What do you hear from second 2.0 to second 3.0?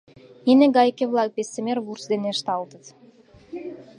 дене ышталтыт.